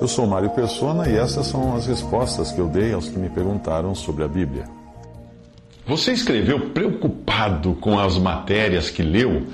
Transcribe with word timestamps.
Eu 0.00 0.06
sou 0.06 0.28
Mário 0.28 0.50
Persona 0.50 1.08
e 1.08 1.16
essas 1.16 1.48
são 1.48 1.74
as 1.74 1.86
respostas 1.86 2.52
que 2.52 2.60
eu 2.60 2.68
dei 2.68 2.92
aos 2.92 3.08
que 3.08 3.18
me 3.18 3.28
perguntaram 3.28 3.96
sobre 3.96 4.22
a 4.22 4.28
Bíblia. 4.28 4.64
Você 5.84 6.12
escreveu 6.12 6.70
preocupado 6.70 7.74
com 7.80 7.98
as 7.98 8.16
matérias 8.16 8.90
que 8.90 9.02
leu 9.02 9.48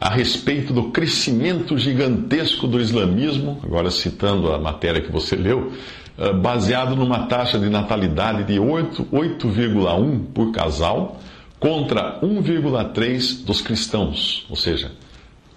a 0.00 0.08
respeito 0.08 0.72
do 0.72 0.90
crescimento 0.90 1.76
gigantesco 1.76 2.68
do 2.68 2.80
islamismo, 2.80 3.58
agora 3.64 3.90
citando 3.90 4.52
a 4.52 4.58
matéria 4.58 5.00
que 5.00 5.10
você 5.10 5.34
leu, 5.34 5.72
eh, 6.16 6.32
baseado 6.32 6.94
numa 6.94 7.26
taxa 7.26 7.58
de 7.58 7.68
natalidade 7.68 8.44
de 8.44 8.60
8,1 8.60 10.26
por 10.32 10.52
casal 10.52 11.18
contra 11.58 12.20
1,3 12.22 13.44
dos 13.44 13.60
cristãos, 13.60 14.46
ou 14.48 14.54
seja, 14.54 14.92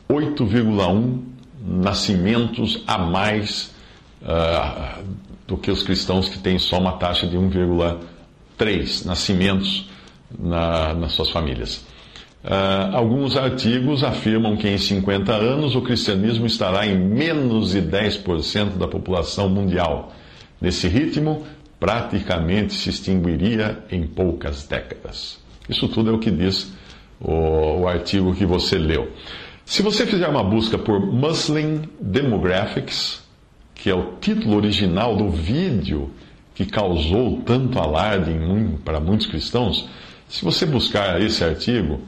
8,1 0.10 1.20
nascimentos 1.64 2.84
a 2.88 2.98
mais 2.98 3.71
uh, 4.22 5.04
do 5.48 5.58
que 5.58 5.72
os 5.72 5.84
cristãos 5.84 6.30
que 6.30 6.40
têm 6.40 6.58
só 6.58 6.80
uma 6.80 6.94
taxa 6.94 7.28
de 7.28 7.38
1,3 7.38 9.06
nascimentos 9.06 9.90
na, 10.40 10.94
nas 10.94 11.14
suas 11.14 11.30
famílias. 11.30 11.86
Uh, 12.44 12.96
alguns 12.96 13.38
artigos 13.38 14.04
afirmam 14.04 14.58
que 14.58 14.68
em 14.68 14.78
50 14.78 15.32
anos 15.32 15.76
o 15.76 15.82
cristianismo 15.82 16.48
estará 16.48 16.88
em 16.88 16.98
menos 16.98 17.72
de 17.72 17.82
10% 17.82 18.78
da 18.78 18.88
população 18.88 19.48
mundial. 19.48 20.12
Nesse 20.60 20.88
ritmo, 20.88 21.46
praticamente 21.80 22.74
se 22.74 22.90
extinguiria 22.90 23.84
em 23.92 24.08
poucas 24.08 24.66
décadas. 24.68 25.40
Isso 25.70 25.88
tudo 25.88 26.10
é 26.10 26.14
o 26.14 26.20
que 26.20 26.32
diz 26.32 26.72
o, 27.20 27.82
o 27.82 27.88
artigo 27.88 28.36
que 28.36 28.46
você 28.46 28.78
leu. 28.78 29.12
Se 29.66 29.82
você 29.82 30.06
fizer 30.06 30.28
uma 30.28 30.44
busca 30.44 30.78
por 30.78 31.00
Muslim 31.00 31.84
Demographics, 32.00 33.24
que 33.82 33.90
é 33.90 33.96
o 33.96 34.14
título 34.22 34.58
original 34.58 35.16
do 35.16 35.30
vídeo 35.30 36.12
que 36.54 36.66
causou 36.66 37.42
tanto 37.44 37.80
alarde 37.80 38.32
para 38.86 39.00
muitos 39.00 39.26
cristãos, 39.26 39.90
se 40.30 40.46
você 40.46 40.68
buscar 40.68 41.20
esse 41.20 41.44
artigo, 41.44 42.00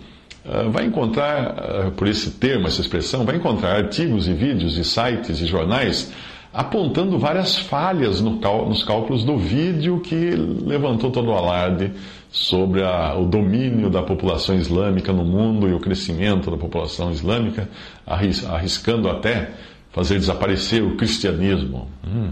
ah, 0.45 0.69
vai 0.69 0.85
encontrar, 0.85 1.55
ah, 1.57 1.91
por 1.97 2.07
esse 2.07 2.31
termo, 2.31 2.67
essa 2.67 2.79
expressão, 2.79 3.25
vai 3.25 3.37
encontrar 3.37 3.75
artigos 3.75 4.27
e 4.27 4.33
vídeos 4.33 4.77
e 4.77 4.83
sites 4.83 5.41
e 5.41 5.47
jornais 5.47 6.13
apontando 6.53 7.17
várias 7.17 7.57
falhas 7.57 8.21
no 8.21 8.39
nos 8.67 8.83
cálculos 8.83 9.25
do 9.25 9.35
vídeo 9.35 9.99
que 9.99 10.15
levantou 10.15 11.09
todo 11.09 11.31
o 11.31 11.33
alarde 11.33 11.91
sobre 12.31 12.83
a, 12.83 13.15
o 13.15 13.25
domínio 13.25 13.89
da 13.89 14.03
população 14.03 14.55
islâmica 14.55 15.11
no 15.11 15.25
mundo 15.25 15.67
e 15.67 15.73
o 15.73 15.79
crescimento 15.79 16.51
da 16.51 16.57
população 16.57 17.11
islâmica, 17.11 17.67
arriscando 18.05 19.09
até 19.09 19.49
fazer 19.93 20.19
desaparecer 20.19 20.83
o 20.83 20.97
cristianismo. 20.97 21.87
Hum. 22.05 22.31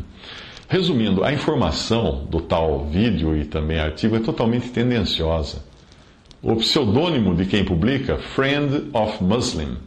Resumindo, 0.68 1.24
a 1.24 1.32
informação 1.32 2.26
do 2.30 2.42
tal 2.42 2.86
vídeo 2.86 3.36
e 3.36 3.46
também 3.46 3.80
artigo 3.80 4.16
é 4.16 4.20
totalmente 4.20 4.70
tendenciosa. 4.70 5.64
O 6.42 6.56
pseudônimo 6.56 7.36
de 7.36 7.46
quem 7.46 7.64
publica, 7.64 8.18
Friend 8.18 8.90
of 8.94 9.24
Muslim, 9.24 9.78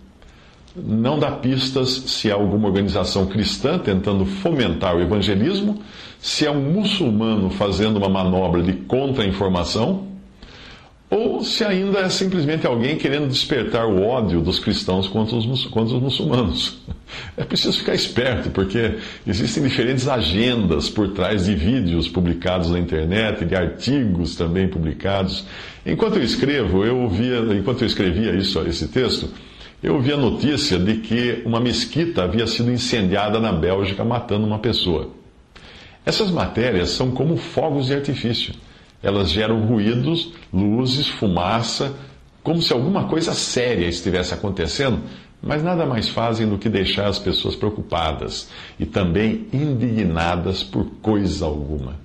não 0.76 1.18
dá 1.18 1.32
pistas 1.32 1.88
se 1.88 2.28
é 2.28 2.32
alguma 2.32 2.68
organização 2.68 3.26
cristã 3.26 3.78
tentando 3.78 4.24
fomentar 4.24 4.96
o 4.96 5.00
evangelismo, 5.00 5.82
se 6.20 6.46
é 6.46 6.50
um 6.50 6.60
muçulmano 6.60 7.50
fazendo 7.50 7.96
uma 7.96 8.08
manobra 8.08 8.62
de 8.62 8.72
contra-informação, 8.72 10.13
ou 11.14 11.44
se 11.44 11.62
ainda 11.62 12.00
é 12.00 12.08
simplesmente 12.08 12.66
alguém 12.66 12.96
querendo 12.96 13.28
despertar 13.28 13.86
o 13.86 14.02
ódio 14.02 14.40
dos 14.40 14.58
cristãos 14.58 15.06
contra 15.06 15.36
os, 15.36 15.64
contra 15.66 15.94
os 15.94 16.02
muçulmanos. 16.02 16.78
É 17.36 17.44
preciso 17.44 17.78
ficar 17.78 17.94
esperto, 17.94 18.50
porque 18.50 18.96
existem 19.24 19.62
diferentes 19.62 20.08
agendas 20.08 20.90
por 20.90 21.10
trás 21.10 21.44
de 21.44 21.54
vídeos 21.54 22.08
publicados 22.08 22.70
na 22.70 22.78
internet, 22.78 23.44
de 23.44 23.54
artigos 23.54 24.34
também 24.34 24.66
publicados. 24.66 25.44
Enquanto 25.86 26.16
eu 26.16 26.24
escrevo, 26.24 26.84
eu 26.84 26.98
ouvia, 26.98 27.38
enquanto 27.56 27.82
eu 27.82 27.86
escrevia 27.86 28.34
isso, 28.34 28.58
esse 28.66 28.88
texto, 28.88 29.30
eu 29.80 29.94
ouvi 29.94 30.12
a 30.12 30.16
notícia 30.16 30.76
de 30.76 30.94
que 30.94 31.42
uma 31.44 31.60
mesquita 31.60 32.24
havia 32.24 32.48
sido 32.48 32.72
incendiada 32.72 33.38
na 33.38 33.52
Bélgica, 33.52 34.04
matando 34.04 34.44
uma 34.44 34.58
pessoa. 34.58 35.10
Essas 36.04 36.32
matérias 36.32 36.90
são 36.90 37.12
como 37.12 37.36
fogos 37.36 37.86
de 37.86 37.94
artifício. 37.94 38.54
Elas 39.04 39.30
geram 39.30 39.66
ruídos, 39.66 40.32
luzes, 40.52 41.06
fumaça, 41.06 41.94
como 42.42 42.60
se 42.60 42.72
alguma 42.72 43.04
coisa 43.04 43.34
séria 43.34 43.86
estivesse 43.86 44.34
acontecendo, 44.34 45.00
mas 45.42 45.62
nada 45.62 45.84
mais 45.84 46.08
fazem 46.08 46.48
do 46.48 46.56
que 46.56 46.70
deixar 46.70 47.06
as 47.06 47.18
pessoas 47.18 47.54
preocupadas 47.54 48.48
e 48.80 48.86
também 48.86 49.46
indignadas 49.52 50.62
por 50.62 50.86
coisa 51.02 51.44
alguma. 51.44 52.02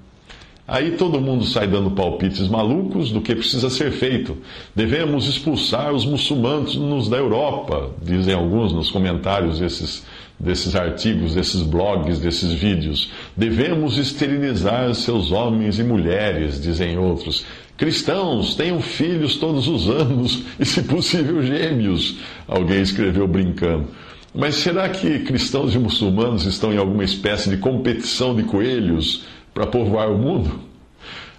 Aí 0.68 0.92
todo 0.92 1.20
mundo 1.20 1.46
sai 1.46 1.66
dando 1.66 1.90
palpites 1.92 2.48
malucos 2.48 3.12
do 3.12 3.22
que 3.22 3.34
precisa 3.34 3.72
ser 3.72 3.92
feito. 3.92 4.38
Devemos 4.76 5.28
expulsar 5.28 5.92
os 5.92 6.06
muçulmanos 6.06 7.10
da 7.10 7.18
Europa, 7.18 7.90
dizem 8.04 8.36
alguns 8.36 8.72
nos 8.72 8.92
comentários 8.92 9.60
desses, 9.60 10.06
desses 10.40 10.76
artigos, 10.76 11.36
desses 11.36 11.62
blogs, 11.62 12.20
desses 12.20 12.54
vídeos. 12.54 13.12
Devemos 13.36 13.98
esterilizar 13.98 14.94
seus 14.96 15.32
homens 15.32 15.80
e 15.80 15.84
mulheres, 15.84 16.62
dizem 16.62 16.98
outros. 16.98 17.46
Cristãos, 17.78 18.56
tenham 18.56 18.82
filhos 18.82 19.38
todos 19.38 19.68
os 19.68 19.90
anos 19.90 20.44
e, 20.60 20.66
se 20.66 20.84
possível, 20.84 21.42
gêmeos, 21.42 22.18
alguém 22.48 22.82
escreveu 22.82 23.28
brincando. 23.28 23.88
Mas 24.34 24.56
será 24.56 24.88
que 24.88 25.20
cristãos 25.20 25.74
e 25.74 25.80
muçulmanos 25.80 26.46
estão 26.46 26.72
em 26.72 26.78
alguma 26.78 27.04
espécie 27.04 27.50
de 27.50 27.58
competição 27.58 28.36
de 28.36 28.44
coelhos? 28.44 29.26
para 29.54 29.68
povoar 29.68 30.10
o 30.10 30.18
mundo? 30.18 30.62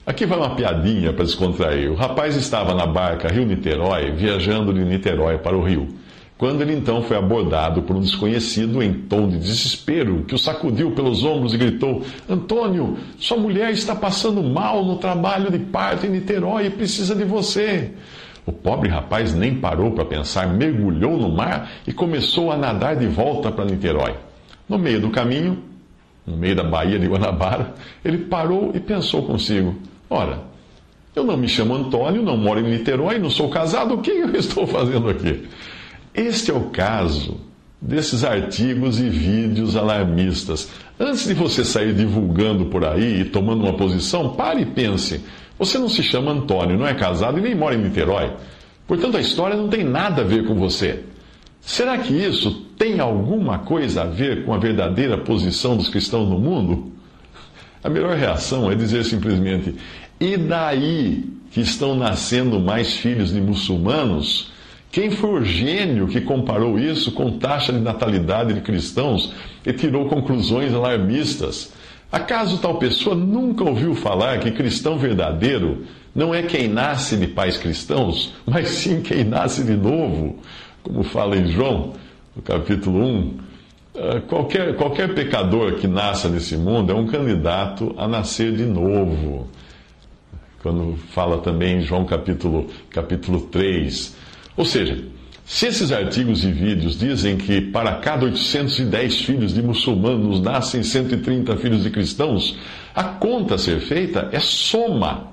Aqui 0.05 0.27
vai 0.27 0.39
uma 0.39 0.55
piadinha 0.55 1.13
para 1.13 1.25
descontrair. 1.25 1.91
O 1.91 1.95
rapaz 1.95 2.37
estava 2.37 2.75
na 2.75 2.87
barca 2.87 3.29
Rio-Niterói, 3.29 4.11
viajando 4.13 4.75
de 4.75 4.85
Niterói 4.85 5.39
para 5.39 5.57
o 5.57 5.63
Rio, 5.63 5.89
quando 6.41 6.63
ele 6.63 6.73
então 6.73 7.03
foi 7.03 7.19
abordado 7.19 7.83
por 7.83 7.95
um 7.95 8.01
desconhecido 8.01 8.83
em 8.83 8.95
tom 8.95 9.29
de 9.29 9.37
desespero, 9.37 10.25
que 10.27 10.35
o 10.35 10.39
sacudiu 10.39 10.91
pelos 10.93 11.23
ombros 11.23 11.53
e 11.53 11.59
gritou: 11.59 12.03
Antônio, 12.27 12.97
sua 13.19 13.37
mulher 13.37 13.71
está 13.73 13.95
passando 13.95 14.43
mal 14.43 14.83
no 14.83 14.97
trabalho 14.97 15.51
de 15.51 15.59
parto 15.59 16.07
em 16.07 16.09
Niterói 16.09 16.65
e 16.65 16.71
precisa 16.71 17.15
de 17.15 17.25
você. 17.25 17.91
O 18.47 18.53
pobre 18.53 18.89
rapaz 18.89 19.35
nem 19.35 19.55
parou 19.55 19.91
para 19.91 20.07
pensar, 20.07 20.49
mergulhou 20.49 21.19
no 21.19 21.29
mar 21.29 21.73
e 21.87 21.93
começou 21.93 22.51
a 22.51 22.57
nadar 22.57 22.97
de 22.97 23.07
volta 23.07 23.53
para 23.53 23.67
Niterói. 23.67 24.15
No 24.67 24.79
meio 24.79 24.99
do 24.99 25.11
caminho, 25.11 25.59
no 26.27 26.39
meio 26.39 26.57
da 26.57 26.65
Baía 26.65 26.99
de 26.99 27.07
Guanabara, 27.07 27.75
ele 28.03 28.17
parou 28.17 28.73
e 28.75 28.81
pensou 28.81 29.25
consigo: 29.25 29.77
ora, 30.09 30.41
eu 31.15 31.23
não 31.23 31.37
me 31.37 31.47
chamo 31.47 31.75
Antônio, 31.75 32.23
não 32.23 32.39
moro 32.39 32.61
em 32.61 32.71
Niterói, 32.71 33.19
não 33.19 33.29
sou 33.29 33.51
casado, 33.51 33.93
o 33.93 33.99
que 33.99 34.11
eu 34.11 34.33
estou 34.35 34.67
fazendo 34.67 35.11
aqui? 35.11 35.47
Este 36.21 36.51
é 36.51 36.55
o 36.55 36.65
caso 36.65 37.41
desses 37.81 38.25
artigos 38.25 39.01
e 39.01 39.09
vídeos 39.09 39.75
alarmistas. 39.75 40.69
Antes 40.99 41.27
de 41.27 41.33
você 41.33 41.65
sair 41.65 41.95
divulgando 41.95 42.67
por 42.67 42.85
aí 42.85 43.23
e 43.23 43.25
tomando 43.25 43.63
uma 43.63 43.73
posição, 43.73 44.35
pare 44.35 44.61
e 44.61 44.67
pense. 44.67 45.25
Você 45.59 45.79
não 45.79 45.89
se 45.89 46.03
chama 46.03 46.33
Antônio, 46.33 46.79
não 46.79 46.87
é 46.87 46.93
casado 46.93 47.39
e 47.39 47.41
nem 47.41 47.55
mora 47.55 47.75
em 47.75 47.79
Niterói. 47.79 48.33
Portanto, 48.87 49.17
a 49.17 49.21
história 49.21 49.57
não 49.57 49.69
tem 49.69 49.83
nada 49.83 50.21
a 50.21 50.25
ver 50.25 50.45
com 50.45 50.55
você. 50.57 51.05
Será 51.59 51.97
que 51.97 52.13
isso 52.13 52.67
tem 52.77 53.01
alguma 53.01 53.61
coisa 53.61 54.03
a 54.03 54.07
ver 54.07 54.45
com 54.45 54.53
a 54.53 54.59
verdadeira 54.59 55.17
posição 55.17 55.75
dos 55.75 55.89
cristãos 55.89 56.29
no 56.29 56.39
mundo? 56.39 56.93
A 57.83 57.89
melhor 57.89 58.15
reação 58.15 58.71
é 58.71 58.75
dizer 58.75 59.05
simplesmente: 59.07 59.75
e 60.21 60.37
daí 60.37 61.25
que 61.51 61.63
estão 61.63 61.95
nascendo 61.95 62.61
mais 62.61 62.93
filhos 62.93 63.33
de 63.33 63.41
muçulmanos? 63.41 64.60
Quem 64.91 65.11
foi 65.11 65.41
o 65.41 65.45
gênio 65.45 66.09
que 66.09 66.21
comparou 66.21 66.79
isso 66.79 67.13
com 67.13 67.39
taxa 67.39 67.73
de 67.73 67.79
natalidade 67.79 68.53
de 68.53 68.61
cristãos 68.61 69.33
e 69.65 69.73
tirou 69.73 70.09
conclusões 70.09 70.75
alarmistas? 70.75 71.73
Acaso 72.11 72.59
tal 72.59 72.77
pessoa 72.79 73.15
nunca 73.15 73.63
ouviu 73.63 73.95
falar 73.95 74.41
que 74.41 74.51
cristão 74.51 74.99
verdadeiro 74.99 75.85
não 76.13 76.35
é 76.35 76.43
quem 76.43 76.67
nasce 76.67 77.17
de 77.17 77.29
pais 77.29 77.57
cristãos, 77.57 78.35
mas 78.45 78.69
sim 78.69 79.01
quem 79.01 79.23
nasce 79.23 79.63
de 79.63 79.77
novo? 79.77 80.41
como 80.83 81.03
fala 81.03 81.37
em 81.37 81.47
João, 81.47 81.93
no 82.35 82.43
capítulo 82.43 83.05
1, 83.05 83.35
eh, 83.95 84.21
qualquer, 84.27 84.77
qualquer 84.77 85.15
pecador 85.15 85.75
que 85.75 85.87
nasça 85.87 86.29
nesse 86.29 86.57
mundo 86.57 86.93
é 86.93 86.95
um 86.95 87.07
candidato 87.07 87.95
a 87.99 88.09
nascer 88.09 88.53
de 88.53 88.65
novo. 88.65 89.49
Quando 90.63 90.97
fala 91.13 91.39
também 91.39 91.79
em 91.79 91.81
João 91.81 92.05
capítulo, 92.05 92.67
capítulo 92.91 93.43
3. 93.43 94.17
Ou 94.61 94.67
seja, 94.67 95.03
se 95.43 95.69
esses 95.69 95.91
artigos 95.91 96.45
e 96.45 96.53
vídeos 96.53 96.99
dizem 96.99 97.39
que 97.39 97.63
para 97.63 97.95
cada 97.95 98.27
810 98.27 99.23
filhos 99.23 99.55
de 99.55 99.63
muçulmanos 99.63 100.39
nascem 100.39 100.83
130 100.83 101.57
filhos 101.57 101.83
de 101.83 101.89
cristãos, 101.89 102.59
a 102.95 103.05
conta 103.05 103.55
a 103.55 103.59
ser 103.59 103.81
feita 103.81 104.29
é 104.31 104.39
soma. 104.39 105.29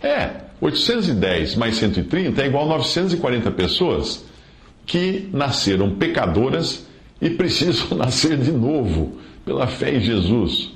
É, 0.00 0.30
810 0.60 1.56
mais 1.56 1.74
130 1.74 2.40
é 2.40 2.46
igual 2.46 2.66
a 2.66 2.78
940 2.78 3.50
pessoas 3.50 4.24
que 4.86 5.28
nasceram 5.32 5.96
pecadoras 5.96 6.86
e 7.20 7.30
precisam 7.34 7.98
nascer 7.98 8.36
de 8.36 8.52
novo 8.52 9.18
pela 9.44 9.66
fé 9.66 9.96
em 9.96 10.00
Jesus. 10.00 10.70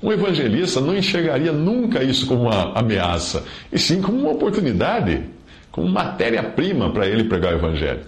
Um 0.00 0.12
evangelista 0.12 0.80
não 0.80 0.96
enxergaria 0.96 1.50
nunca 1.50 2.04
isso 2.04 2.24
como 2.24 2.42
uma 2.42 2.78
ameaça, 2.78 3.44
e 3.72 3.80
sim 3.80 4.00
como 4.00 4.16
uma 4.16 4.30
oportunidade, 4.30 5.24
como 5.70 5.88
matéria-prima 5.88 6.90
para 6.90 7.06
ele 7.06 7.24
pregar 7.24 7.52
o 7.52 7.56
evangelho. 7.56 8.00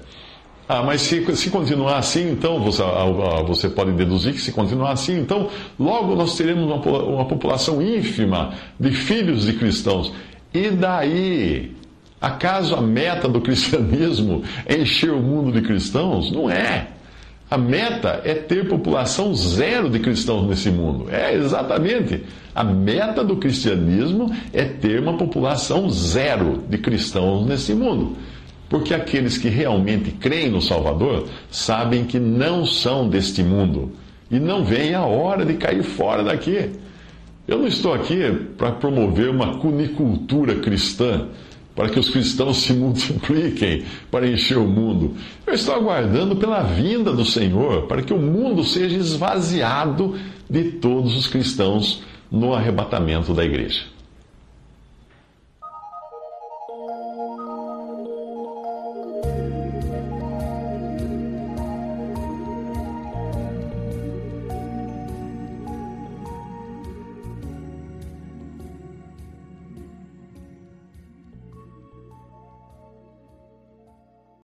Ah, 0.73 0.85
mas 0.85 1.01
se, 1.01 1.25
se 1.35 1.51
continuar 1.51 1.99
assim, 1.99 2.31
então, 2.31 2.61
você, 2.61 2.81
você 3.45 3.69
pode 3.69 3.91
deduzir 3.91 4.35
que 4.35 4.41
se 4.41 4.53
continuar 4.53 4.93
assim, 4.93 5.19
então, 5.19 5.49
logo 5.77 6.15
nós 6.15 6.37
teremos 6.37 6.65
uma, 6.65 6.77
uma 6.77 7.25
população 7.25 7.83
ínfima 7.83 8.55
de 8.79 8.93
filhos 8.93 9.47
de 9.47 9.55
cristãos. 9.55 10.12
E 10.55 10.71
daí? 10.71 11.75
Acaso 12.21 12.77
a 12.77 12.81
meta 12.81 13.29
do 13.29 13.41
cristianismo 13.43 14.45
é 14.65 14.79
encher 14.79 15.11
o 15.11 15.21
mundo 15.21 15.51
de 15.51 15.61
cristãos? 15.61 16.31
Não 16.31 16.49
é. 16.49 16.87
A 17.50 17.58
meta 17.58 18.23
é 18.25 18.32
ter 18.32 18.69
população 18.69 19.35
zero 19.35 19.91
de 19.91 19.99
cristãos 19.99 20.47
nesse 20.47 20.70
mundo. 20.70 21.11
É 21.11 21.35
exatamente. 21.35 22.23
A 22.55 22.62
meta 22.62 23.25
do 23.25 23.37
cristianismo 23.38 24.32
é 24.52 24.64
ter 24.64 25.00
uma 25.00 25.17
população 25.17 25.91
zero 25.91 26.62
de 26.69 26.79
cristãos 26.79 27.44
nesse 27.44 27.75
mundo. 27.75 28.17
Porque 28.69 28.94
aqueles 28.94 29.37
que 29.37 29.49
realmente 29.49 30.12
creem 30.12 30.49
no 30.49 30.62
Salvador 30.62 31.26
sabem 31.50 32.05
que 32.05 32.20
não 32.20 32.64
são 32.64 33.08
deste 33.08 33.43
mundo 33.43 33.91
e 34.31 34.38
não 34.38 34.64
vem 34.64 34.94
a 34.94 35.05
hora 35.05 35.44
de 35.44 35.55
cair 35.55 35.82
fora 35.82 36.23
daqui. 36.23 36.70
Eu 37.49 37.58
não 37.58 37.67
estou 37.67 37.93
aqui 37.93 38.20
para 38.56 38.70
promover 38.70 39.29
uma 39.29 39.58
cunicultura 39.58 40.55
cristã, 40.55 41.26
para 41.75 41.89
que 41.89 41.99
os 41.99 42.11
cristãos 42.11 42.59
se 42.59 42.73
multipliquem 42.75 43.85
para 44.11 44.29
encher 44.29 44.59
o 44.59 44.67
mundo. 44.67 45.15
Eu 45.47 45.55
estou 45.55 45.75
aguardando 45.75 46.37
pela 46.37 46.63
vinda 46.63 47.13
do 47.13 47.25
Senhor, 47.25 47.87
para 47.87 48.03
que 48.03 48.13
o 48.13 48.19
mundo 48.19 48.65
seja 48.65 48.97
esvaziado 48.97 50.17
de 50.49 50.65
todos 50.73 51.17
os 51.17 51.27
cristãos 51.27 52.03
no 52.31 52.55
arrebatamento 52.55 53.35
da 53.35 53.45
igreja. 53.45 53.83